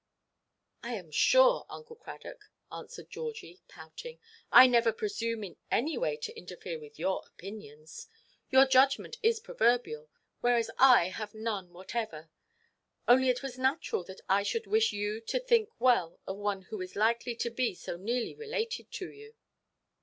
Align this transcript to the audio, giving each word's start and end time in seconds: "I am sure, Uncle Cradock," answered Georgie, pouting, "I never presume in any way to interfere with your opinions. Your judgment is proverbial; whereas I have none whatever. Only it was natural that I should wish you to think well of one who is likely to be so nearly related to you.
"I 0.81 0.95
am 0.95 1.11
sure, 1.11 1.63
Uncle 1.69 1.95
Cradock," 1.95 2.49
answered 2.71 3.11
Georgie, 3.11 3.61
pouting, 3.67 4.17
"I 4.51 4.65
never 4.65 4.91
presume 4.91 5.43
in 5.43 5.57
any 5.69 5.95
way 5.95 6.17
to 6.17 6.35
interfere 6.35 6.79
with 6.79 6.97
your 6.97 7.23
opinions. 7.27 8.07
Your 8.49 8.65
judgment 8.65 9.17
is 9.21 9.39
proverbial; 9.39 10.09
whereas 10.39 10.71
I 10.79 11.09
have 11.09 11.35
none 11.35 11.71
whatever. 11.71 12.31
Only 13.07 13.29
it 13.29 13.43
was 13.43 13.59
natural 13.59 14.03
that 14.05 14.21
I 14.27 14.41
should 14.41 14.65
wish 14.65 14.91
you 14.91 15.21
to 15.27 15.39
think 15.39 15.69
well 15.79 16.19
of 16.25 16.37
one 16.37 16.63
who 16.63 16.81
is 16.81 16.95
likely 16.95 17.35
to 17.35 17.51
be 17.51 17.75
so 17.75 17.95
nearly 17.95 18.33
related 18.33 18.89
to 18.93 19.11
you. 19.11 19.35